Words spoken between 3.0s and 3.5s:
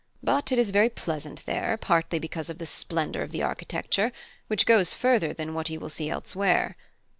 of the